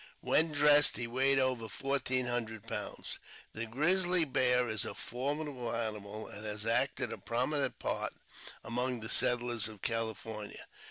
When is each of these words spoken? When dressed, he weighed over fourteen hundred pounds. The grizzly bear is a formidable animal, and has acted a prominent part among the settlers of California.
When 0.21 0.51
dressed, 0.51 0.97
he 0.97 1.05
weighed 1.05 1.37
over 1.37 1.69
fourteen 1.69 2.25
hundred 2.25 2.65
pounds. 2.65 3.19
The 3.53 3.67
grizzly 3.67 4.25
bear 4.25 4.67
is 4.67 4.83
a 4.83 4.95
formidable 4.95 5.71
animal, 5.75 6.25
and 6.25 6.43
has 6.43 6.65
acted 6.65 7.13
a 7.13 7.19
prominent 7.19 7.77
part 7.77 8.13
among 8.63 9.01
the 9.01 9.09
settlers 9.09 9.67
of 9.67 9.83
California. 9.83 10.65